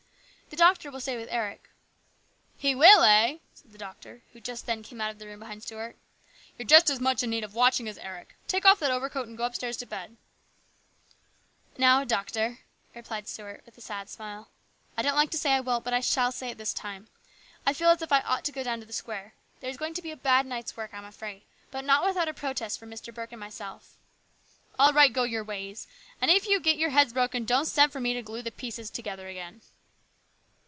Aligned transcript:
The 0.53 0.57
doctor 0.57 0.91
will 0.91 0.99
stay 0.99 1.15
with 1.15 1.29
Eric."" 1.31 1.69
He 2.57 2.75
will, 2.75 3.03
eh!" 3.03 3.37
said 3.53 3.71
the 3.71 3.77
doctor, 3.77 4.21
who 4.33 4.41
just 4.41 4.65
then 4.65 4.83
came 4.83 4.99
out 4.99 5.09
of 5.09 5.17
the 5.17 5.25
room 5.25 5.39
behind 5.39 5.63
Stuart." 5.63 5.95
You're 6.57 6.67
as 6.69 6.99
much 6.99 7.23
in 7.23 7.29
need 7.29 7.45
of 7.45 7.55
watching 7.55 7.87
as 7.87 7.97
Eric. 7.97 8.35
Take 8.49 8.65
off 8.65 8.77
that 8.81 8.91
overcoat 8.91 9.29
and 9.29 9.37
go 9.37 9.45
upstairs 9.45 9.77
to 9.77 9.85
bed!"" 9.85 10.17
Now, 11.77 12.03
doctor," 12.03 12.59
replied 12.93 13.29
Stuart 13.29 13.61
with 13.65 13.77
a 13.77 13.81
sad 13.81 14.09
smile," 14.09 14.49
I 14.97 15.01
don't 15.03 15.15
like 15.15 15.29
to 15.31 15.37
say 15.37 15.53
I 15.53 15.61
won't, 15.61 15.85
but 15.85 15.93
I 15.93 16.01
shall 16.01 16.33
say 16.33 16.49
it 16.49 16.57
this 16.57 16.73
time. 16.73 17.07
I 17.65 17.71
feel 17.71 17.89
as 17.89 18.01
if 18.01 18.11
I 18.11 18.19
ought 18.19 18.43
to 18.43 18.51
go 18.51 18.61
down 18.61 18.81
to 18.81 18.85
the 18.85 18.91
square. 18.91 19.35
There 19.61 19.69
is 19.69 19.77
going 19.77 19.93
to 19.93 20.01
be 20.01 20.11
a 20.11 20.17
bad 20.17 20.45
night's 20.45 20.75
work, 20.75 20.93
I'm 20.93 21.05
afraid, 21.05 21.43
but 21.71 21.85
not 21.85 22.03
without 22.05 22.27
a 22.27 22.33
protest 22.33 22.77
from 22.77 22.91
Mr. 22.91 23.13
Burke 23.13 23.31
and 23.31 23.39
myself."" 23.39 23.95
All 24.77 24.91
right, 24.91 25.13
go 25.13 25.23
your 25.23 25.45
ways! 25.45 25.87
And 26.19 26.29
if 26.29 26.45
you 26.45 26.59
get 26.59 26.77
your 26.77 26.89
heads 26.89 27.13
broken, 27.13 27.45
don't 27.45 27.67
send 27.67 27.93
for 27.93 28.01
me 28.01 28.13
to 28.15 28.21
glue 28.21 28.41
the 28.41 28.51
pieces 28.51 28.89
together 28.89 29.29
again." 29.29 29.61